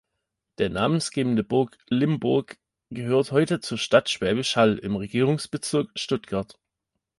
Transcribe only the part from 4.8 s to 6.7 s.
Regierungsbezirk Stuttgart.